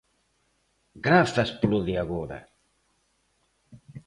Grazas 1.07 1.49
polo 1.59 1.79
de 1.87 1.95
agora. 2.03 2.39